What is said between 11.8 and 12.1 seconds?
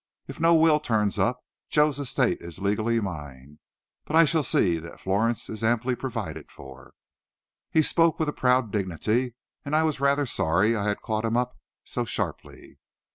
so